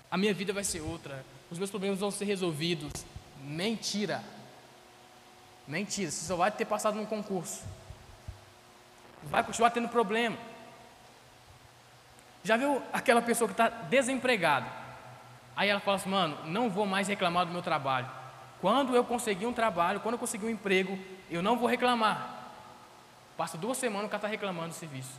[0.10, 2.92] a minha vida vai ser outra, os meus problemas vão ser resolvidos.
[3.42, 4.24] Mentira.
[5.68, 7.64] Mentira, você só vai ter passado num concurso.
[9.24, 10.38] Vai continuar tendo problema.
[12.44, 14.68] Já viu aquela pessoa que está desempregada?
[15.56, 18.10] Aí ela fala assim, mano, não vou mais reclamar do meu trabalho.
[18.62, 20.98] Quando eu conseguir um trabalho, quando eu conseguir um emprego,
[21.30, 22.52] eu não vou reclamar.
[23.36, 25.12] Passa duas semanas o cara está reclamando do serviço.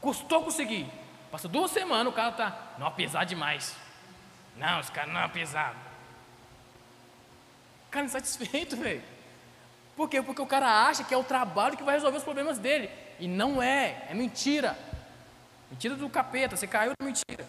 [0.00, 0.88] Custou conseguir.
[1.30, 3.76] Passa duas semanas o cara está, não, apesar demais.
[4.56, 5.76] Não, os caras não é pesado.
[7.90, 9.02] Cara insatisfeito, velho.
[9.96, 10.22] Por quê?
[10.22, 12.90] Porque o cara acha que é o trabalho que vai resolver os problemas dele.
[13.18, 14.76] E não é, é mentira.
[15.70, 17.46] Mentira do capeta, você caiu na mentira.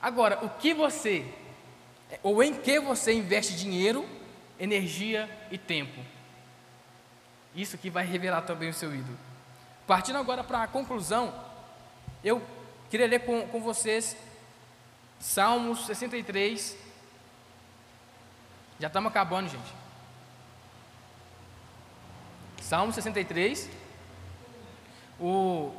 [0.00, 1.24] Agora, o que você,
[2.22, 4.08] ou em que você investe dinheiro,
[4.58, 6.00] energia e tempo?
[7.54, 9.18] Isso que vai revelar também o seu ídolo.
[9.86, 11.34] Partindo agora para a conclusão,
[12.22, 12.40] eu
[12.90, 14.16] queria ler com, com vocês
[15.20, 16.76] Salmos 63.
[18.80, 19.78] Já estamos acabando, gente.
[22.60, 23.70] Salmo 63,
[25.18, 25.72] o,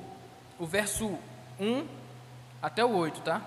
[0.57, 1.19] o verso
[1.59, 1.87] 1
[2.61, 3.41] até o 8, tá?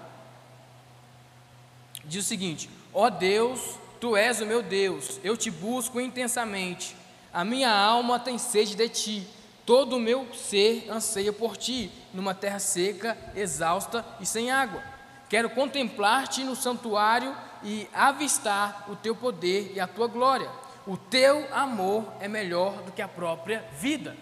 [2.05, 6.97] Diz o seguinte: Ó oh Deus, tu és o meu Deus, eu te busco intensamente,
[7.33, 9.27] a minha alma tem sede de ti,
[9.67, 14.81] todo o meu ser anseia por ti, numa terra seca, exausta e sem água.
[15.33, 20.51] Quero contemplar-te no santuário e avistar o teu poder e a tua glória.
[20.87, 24.14] O teu amor é melhor do que a própria vida.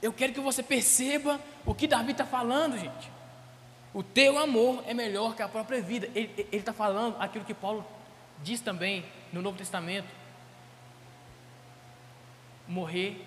[0.00, 3.10] Eu quero que você perceba o que Davi está falando, gente.
[3.92, 6.08] O teu amor é melhor que a própria vida.
[6.14, 7.84] Ele está falando aquilo que Paulo
[8.40, 10.14] diz também no Novo Testamento.
[12.68, 13.20] Morrer,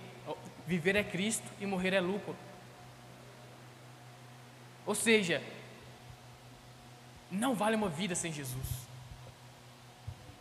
[0.65, 2.33] viver é Cristo e morrer é lucro.
[4.85, 5.41] Ou seja,
[7.31, 8.67] não vale uma vida sem Jesus.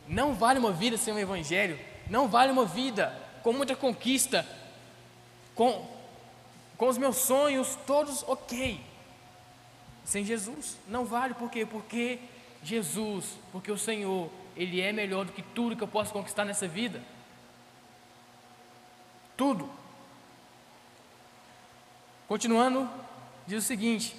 [0.09, 1.79] Não vale uma vida sem o Evangelho.
[2.09, 4.47] Não vale uma vida com muita conquista,
[5.55, 5.87] com,
[6.77, 8.81] com os meus sonhos todos ok.
[10.05, 11.65] Sem Jesus, não vale, por quê?
[11.65, 12.19] Porque
[12.63, 16.67] Jesus, porque o Senhor, Ele é melhor do que tudo que eu posso conquistar nessa
[16.67, 17.01] vida.
[19.37, 19.71] Tudo.
[22.27, 22.91] Continuando,
[23.47, 24.17] diz o seguinte: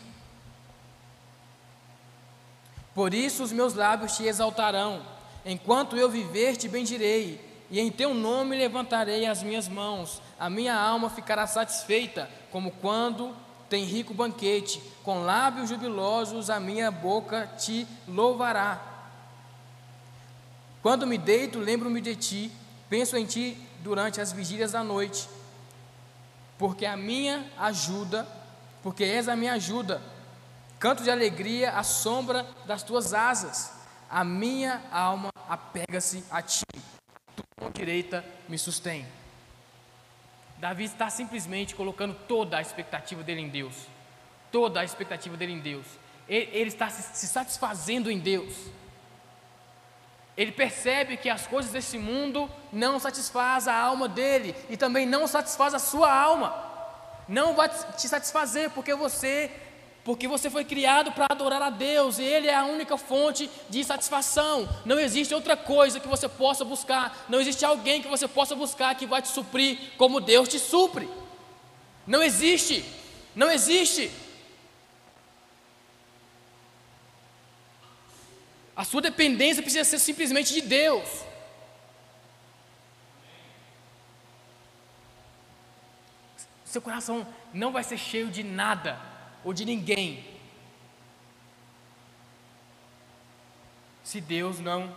[2.93, 5.01] por isso os meus lábios te exaltarão,
[5.45, 10.21] enquanto eu viver te bendirei, e em teu nome levantarei as minhas mãos.
[10.38, 13.34] A minha alma ficará satisfeita, como quando
[13.69, 18.82] tem rico banquete, com lábios jubilosos a minha boca te louvará.
[20.82, 22.51] Quando me deito, lembro-me de ti,
[22.89, 25.30] penso em ti durante as vigílias da noite,
[26.58, 28.27] porque a minha ajuda,
[28.84, 30.01] porque és a minha ajuda,
[30.81, 33.71] Canto de alegria à sombra das tuas asas.
[34.09, 36.65] A minha alma apega-se a ti.
[37.35, 39.05] Tu com direita me sustém.
[40.57, 43.75] Davi está simplesmente colocando toda a expectativa dele em Deus.
[44.51, 45.85] Toda a expectativa dele em Deus.
[46.27, 48.55] Ele, ele está se, se satisfazendo em Deus.
[50.35, 55.27] Ele percebe que as coisas desse mundo não satisfaz a alma dele e também não
[55.27, 56.71] satisfaz a sua alma.
[57.27, 59.51] Não vai te satisfazer porque você
[60.03, 63.83] porque você foi criado para adorar a Deus e Ele é a única fonte de
[63.83, 64.67] satisfação.
[64.83, 68.95] Não existe outra coisa que você possa buscar, não existe alguém que você possa buscar
[68.95, 71.07] que vai te suprir como Deus te supre.
[72.07, 72.83] Não existe,
[73.35, 74.11] não existe.
[78.75, 81.07] A sua dependência precisa ser simplesmente de Deus.
[86.65, 89.11] Seu coração não vai ser cheio de nada
[89.43, 90.23] ou de ninguém
[94.04, 94.93] se Deus não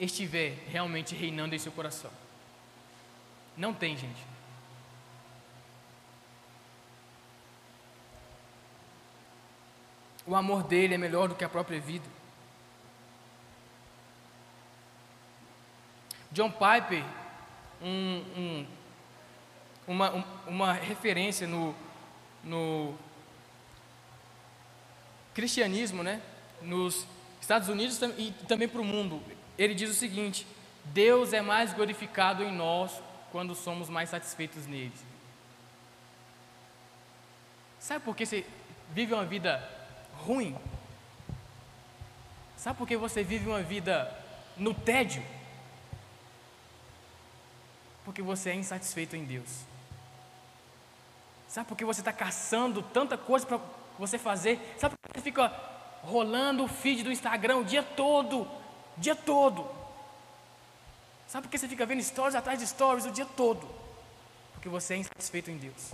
[0.00, 2.10] estiver realmente reinando em seu coração.
[3.56, 4.32] Não tem, gente.
[10.26, 12.08] O amor dele é melhor do que a própria vida.
[16.30, 17.04] John Piper,
[17.82, 18.66] um, um,
[19.86, 21.74] uma, um, uma referência no,
[22.44, 22.94] no
[25.34, 26.20] cristianismo, né?
[26.64, 27.06] nos
[27.40, 29.20] Estados Unidos e também para o mundo.
[29.58, 30.46] Ele diz o seguinte:
[30.86, 32.92] Deus é mais glorificado em nós
[33.30, 34.92] quando somos mais satisfeitos nele.
[37.78, 38.46] Sabe por que você
[38.90, 39.68] vive uma vida
[40.24, 40.56] ruim?
[42.56, 44.16] Sabe por que você vive uma vida
[44.56, 45.22] no tédio?
[48.04, 49.64] Porque você é insatisfeito em Deus.
[51.52, 53.60] Sabe por que você está caçando tanta coisa para
[53.98, 54.58] você fazer?
[54.78, 55.48] Sabe por que você fica
[56.02, 58.48] rolando o feed do Instagram o dia todo?
[58.96, 59.68] Dia todo.
[61.28, 63.68] Sabe por que você fica vendo stories atrás de stories o dia todo?
[64.54, 65.92] Porque você é insatisfeito em Deus.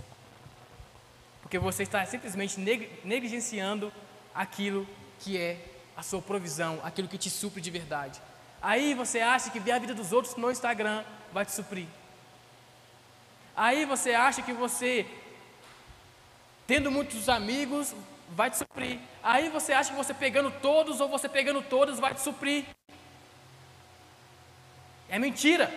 [1.41, 2.57] Porque você está simplesmente
[3.03, 3.91] negligenciando
[4.33, 4.87] aquilo
[5.19, 5.61] que é
[5.97, 8.21] a sua provisão, aquilo que te supre de verdade.
[8.61, 11.87] Aí você acha que ver a vida dos outros no Instagram vai te suprir.
[13.57, 15.05] Aí você acha que você,
[16.69, 17.95] tendo muitos amigos,
[18.29, 18.99] vai te suprir.
[19.23, 22.63] Aí você acha que você pegando todos ou você pegando todas vai te suprir.
[25.09, 25.73] É mentira.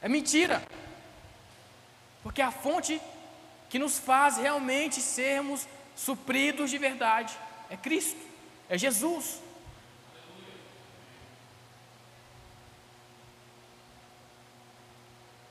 [0.00, 0.62] É mentira.
[2.22, 2.98] Porque a fonte
[3.68, 7.36] que nos faz realmente sermos supridos de verdade
[7.68, 8.18] é Cristo,
[8.66, 9.42] é Jesus.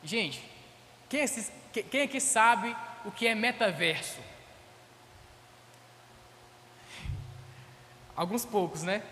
[0.04, 0.42] Gente,
[1.08, 4.18] quem, é quem aqui sabe o que é metaverso?
[8.18, 9.04] Alguns poucos, né?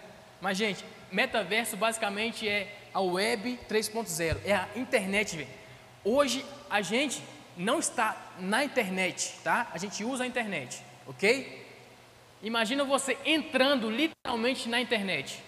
[0.42, 5.50] Mas, gente, metaverso basicamente é a web 3.0, é a internet, velho.
[6.04, 7.22] Hoje a gente
[7.56, 9.68] não está na internet, tá?
[9.72, 11.64] A gente usa a internet, ok?
[12.42, 15.42] Imagina você entrando literalmente na internet.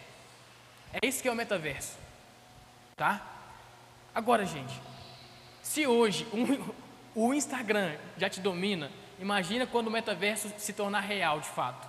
[0.93, 1.98] É isso que é o metaverso,
[2.96, 3.26] tá?
[4.13, 4.74] Agora, gente,
[5.63, 6.74] se hoje um,
[7.30, 11.87] o Instagram já te domina, imagina quando o metaverso se tornar real de fato.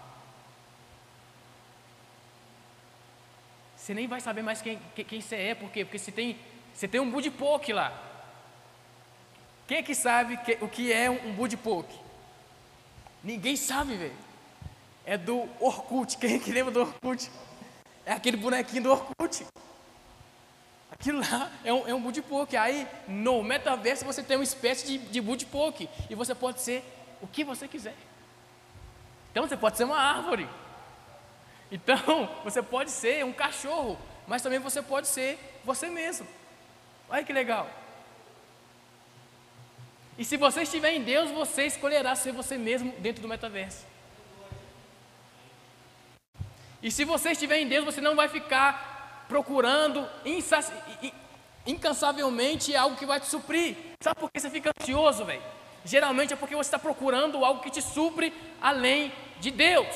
[3.88, 5.82] Você nem vai saber mais quem, quem, você é, por quê?
[5.82, 6.38] Porque você tem,
[6.74, 7.90] você tem um budipoke lá.
[9.66, 11.98] Quem é que sabe que, o que é um, um budipoke?
[13.24, 14.14] Ninguém sabe, velho.
[15.06, 16.18] É do Orkut.
[16.18, 17.30] Quem é que lembra do Orkut?
[18.04, 19.46] É aquele bonequinho do Orkut.
[20.90, 22.58] Aquilo lá é um, é um budipoke.
[22.58, 25.88] Aí no metaverso você tem uma espécie de, de budipoke.
[26.10, 26.84] E você pode ser
[27.22, 27.96] o que você quiser.
[29.30, 30.46] Então você pode ser uma árvore.
[31.70, 33.98] Então você pode ser um cachorro.
[34.26, 36.26] Mas também você pode ser você mesmo.
[37.08, 37.68] Olha que legal.
[40.18, 43.86] E se você estiver em Deus, você escolherá ser você mesmo dentro do metaverso.
[46.82, 50.08] E se você estiver em Deus, você não vai ficar procurando
[51.66, 53.76] incansavelmente algo que vai te suprir.
[54.00, 55.42] Sabe por que você fica ansioso, velho?
[55.84, 59.86] Geralmente é porque você está procurando algo que te supre além de Deus.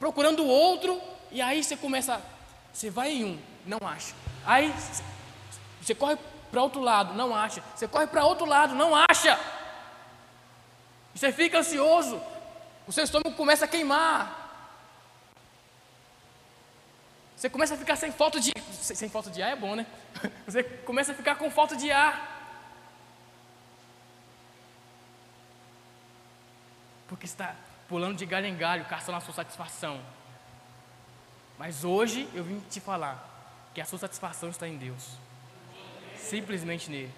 [0.00, 2.20] Procurando o outro, e aí você começa.
[2.72, 4.14] Você vai em um, não acha.
[4.46, 4.74] Aí
[5.80, 6.16] você corre
[6.50, 7.62] para outro lado, não acha.
[7.76, 9.38] Você corre para outro lado, não acha.
[11.14, 12.18] Você fica ansioso.
[12.86, 14.38] O seu estômago começa a queimar.
[17.36, 18.52] Você começa a ficar sem falta de.
[18.72, 19.86] Sem falta de ar é bom, né?
[20.46, 22.38] Você começa a ficar com falta de ar.
[27.06, 27.54] Porque está
[27.90, 30.00] pulando de galho em galho, caçando a sua satisfação.
[31.58, 33.28] Mas hoje eu vim te falar
[33.74, 35.08] que a sua satisfação está em Deus.
[36.16, 37.12] Simplesmente nele.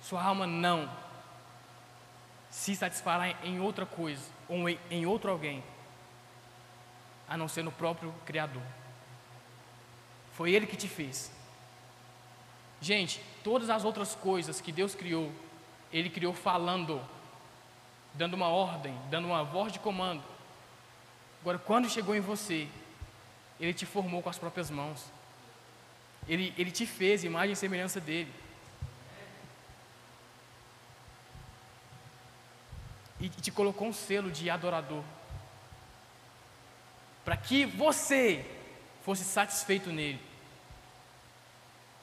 [0.00, 0.88] Sua alma não
[2.48, 5.64] se satisfará em outra coisa ou em outro alguém
[7.28, 8.62] a não ser no próprio Criador.
[10.34, 11.32] Foi Ele que te fez.
[12.80, 15.32] Gente, todas as outras coisas que Deus criou,
[15.92, 17.02] Ele criou falando,
[18.14, 20.22] dando uma ordem, dando uma voz de comando.
[21.40, 22.68] Agora, quando chegou em você,
[23.58, 25.04] Ele te formou com as próprias mãos.
[26.28, 28.32] Ele, ele te fez imagem e semelhança dele.
[33.20, 35.02] E te colocou um selo de adorador
[37.24, 38.44] para que você
[39.04, 40.20] fosse satisfeito nele.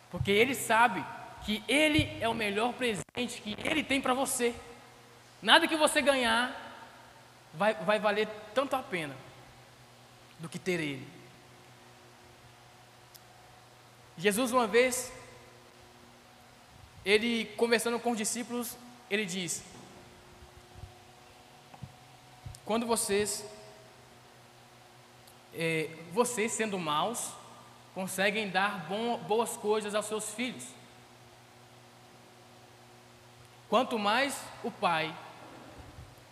[0.09, 1.03] Porque ele sabe
[1.45, 4.55] que ele é o melhor presente que ele tem para você.
[5.41, 6.53] Nada que você ganhar
[7.53, 9.15] vai, vai valer tanto a pena
[10.39, 11.19] do que ter Ele.
[14.17, 15.13] Jesus, uma vez,
[17.05, 18.75] ele conversando com os discípulos,
[19.09, 19.63] ele diz:
[22.65, 23.45] Quando vocês,
[25.53, 27.31] é, vocês sendo maus,
[27.95, 30.65] conseguem dar bom, boas coisas aos seus filhos,
[33.69, 35.15] quanto mais o Pai,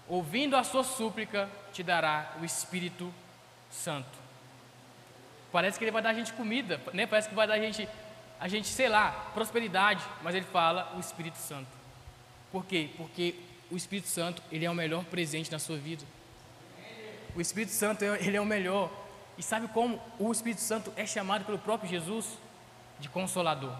[0.07, 3.13] ouvindo a sua súplica, te dará o Espírito
[3.69, 4.17] Santo.
[5.51, 7.05] Parece que ele vai dar a gente comida, né?
[7.05, 7.87] Parece que vai dar a gente,
[8.39, 11.67] a gente, sei lá, prosperidade, mas ele fala o Espírito Santo.
[12.51, 12.89] Por quê?
[12.97, 13.35] Porque
[13.69, 16.03] o Espírito Santo, ele é o melhor presente na sua vida.
[17.35, 18.91] O Espírito Santo, ele é o melhor.
[19.37, 22.37] E sabe como o Espírito Santo é chamado pelo próprio Jesus
[22.99, 23.75] de consolador?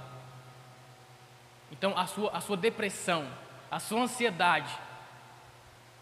[1.72, 3.28] Então, a sua, a sua depressão,
[3.70, 4.87] a sua ansiedade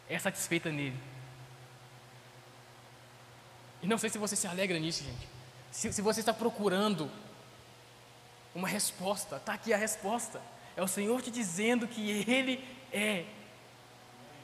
[0.10, 0.97] é satisfeita nele.
[3.82, 5.28] E não sei se você se alegra nisso, gente.
[5.72, 7.10] Se, se você está procurando
[8.53, 10.41] uma resposta, está aqui a resposta.
[10.76, 13.26] É o Senhor te dizendo que Ele é,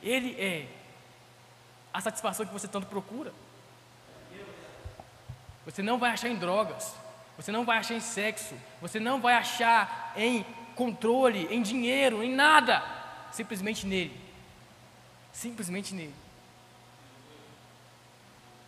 [0.01, 0.67] Ele é
[1.93, 3.33] a satisfação que você tanto procura.
[5.65, 6.93] Você não vai achar em drogas,
[7.37, 10.43] você não vai achar em sexo, você não vai achar em
[10.75, 12.83] controle, em dinheiro, em nada,
[13.31, 14.30] simplesmente nele.
[15.33, 16.13] Simplesmente nele.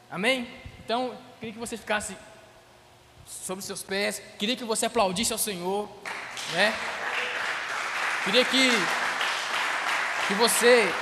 [0.09, 0.47] Amém?
[0.83, 2.15] Então, queria que você ficasse
[3.25, 5.89] sobre seus pés, queria que você aplaudisse ao Senhor,
[6.51, 6.73] né?
[8.25, 8.69] Queria que,
[10.27, 10.93] que você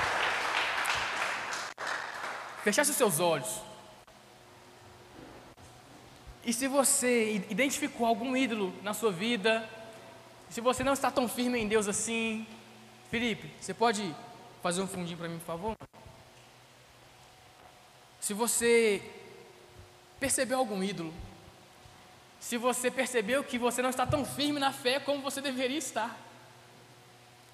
[2.62, 3.60] fechasse os seus olhos.
[6.44, 9.68] E se você identificou algum ídolo na sua vida,
[10.50, 12.46] se você não está tão firme em Deus assim,
[13.10, 14.14] Felipe, você pode
[14.62, 15.76] fazer um fundinho para mim, por favor?
[18.20, 19.02] Se você
[20.20, 21.12] percebeu algum ídolo,
[22.38, 26.16] se você percebeu que você não está tão firme na fé como você deveria estar,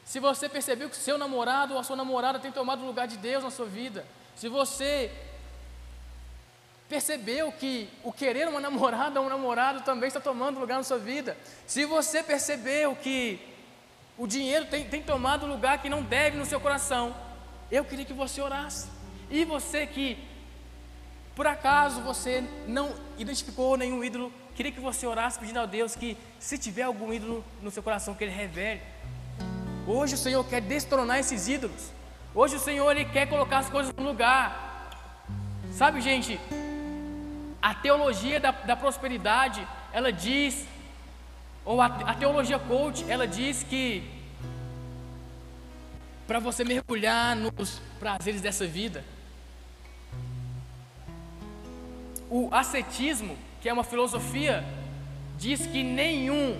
[0.05, 3.17] se você percebeu que seu namorado ou a sua namorada tem tomado o lugar de
[3.17, 4.07] Deus na sua vida,
[4.37, 5.11] se você
[6.89, 10.99] percebeu que o querer uma namorada ou um namorado também está tomando lugar na sua
[10.99, 11.37] vida,
[11.67, 13.41] se você percebeu que
[14.19, 17.15] o dinheiro tem, tem tomado lugar que não deve no seu coração,
[17.71, 18.89] eu queria que você orasse.
[19.31, 20.19] E você que,
[21.37, 26.19] por acaso, você não identificou nenhum ídolo, queria que você orasse pedindo a Deus que,
[26.41, 28.81] se tiver algum ídolo no seu coração, que Ele revele.
[29.87, 31.91] Hoje o Senhor quer destronar esses ídolos.
[32.35, 34.91] Hoje o Senhor ele quer colocar as coisas no lugar.
[35.73, 36.39] Sabe, gente,
[37.63, 40.67] a teologia da, da prosperidade, ela diz,
[41.69, 44.03] ou a, a teologia coach, ela diz que
[46.27, 49.05] para você mergulhar nos prazeres dessa vida,
[52.31, 54.65] o ascetismo, que é uma filosofia,
[55.37, 56.59] diz que nenhum,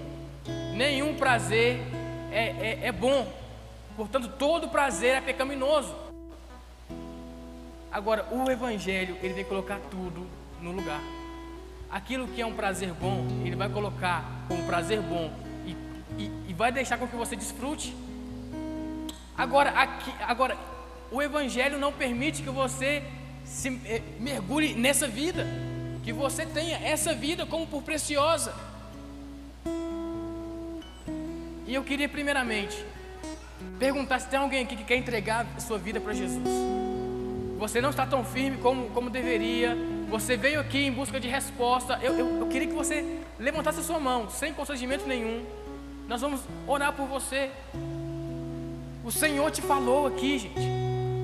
[0.75, 1.81] nenhum prazer
[2.31, 3.33] é, é, é bom,
[3.97, 5.97] portanto, todo prazer é pecaminoso.
[7.91, 10.27] Agora, o Evangelho, ele vem colocar tudo
[10.61, 11.18] no lugar.
[11.91, 15.33] Aquilo que é um prazer bom, ele vai colocar como prazer bom
[15.67, 15.71] e,
[16.23, 17.97] e, e vai deixar com que você desfrute.
[19.37, 20.57] Agora, aqui, agora,
[21.11, 23.03] o Evangelho não permite que você
[23.45, 25.47] se eh, mergulhe nessa vida,
[26.05, 28.55] que você tenha essa vida como por preciosa.
[31.67, 32.85] E eu queria primeiramente
[33.79, 36.49] perguntar se tem alguém aqui que quer entregar sua vida para Jesus.
[37.59, 39.77] Você não está tão firme como, como deveria.
[40.09, 41.99] Você veio aqui em busca de resposta.
[42.01, 45.45] Eu, eu, eu queria que você levantasse a sua mão, sem constrangimento nenhum.
[46.09, 47.51] Nós vamos orar por você.
[49.05, 50.67] O Senhor te falou aqui, gente,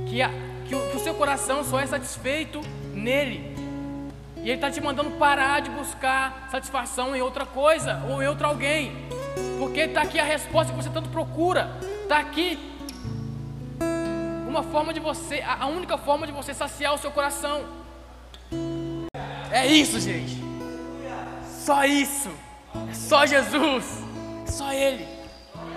[0.07, 0.29] que, a,
[0.69, 2.61] que, o, que o seu coração só é satisfeito
[2.93, 3.57] nele.
[4.37, 8.47] E Ele está te mandando parar de buscar satisfação em outra coisa ou em outro
[8.47, 8.93] alguém.
[9.59, 11.71] Porque está aqui a resposta que você tanto procura.
[12.03, 12.59] Está aqui
[14.47, 17.84] uma forma de você, a única forma de você saciar o seu coração.
[19.55, 20.37] É isso, gente.
[21.65, 22.29] Só isso.
[22.91, 23.85] É só Jesus.
[24.49, 25.07] É só Ele.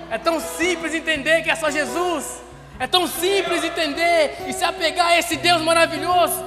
[0.09, 2.41] É tão simples entender que é só Jesus.
[2.79, 6.43] É tão simples entender e se apegar a esse Deus maravilhoso.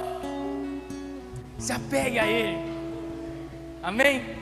[1.57, 2.57] Se apegue a Ele.
[3.81, 4.35] Amém?